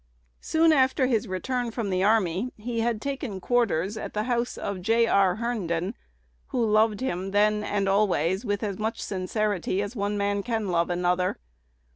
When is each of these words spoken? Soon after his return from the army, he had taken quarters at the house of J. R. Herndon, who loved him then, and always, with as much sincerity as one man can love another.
Soon 0.39 0.73
after 0.73 1.05
his 1.05 1.27
return 1.27 1.69
from 1.69 1.91
the 1.91 2.03
army, 2.03 2.51
he 2.57 2.79
had 2.79 2.99
taken 2.99 3.39
quarters 3.39 3.97
at 3.97 4.15
the 4.15 4.23
house 4.23 4.57
of 4.57 4.81
J. 4.81 5.05
R. 5.05 5.35
Herndon, 5.35 5.93
who 6.47 6.65
loved 6.65 7.01
him 7.01 7.29
then, 7.29 7.63
and 7.63 7.87
always, 7.87 8.43
with 8.43 8.63
as 8.63 8.79
much 8.79 8.99
sincerity 8.99 9.79
as 9.79 9.95
one 9.95 10.17
man 10.17 10.41
can 10.41 10.69
love 10.69 10.89
another. 10.89 11.37